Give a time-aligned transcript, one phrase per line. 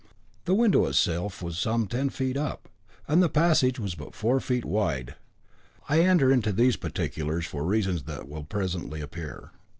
[0.45, 2.67] The window itself was some ten feet up,
[3.07, 5.13] and the passage was but four feet wide.
[5.87, 9.51] I enter into these particulars for reasons that will presently appear.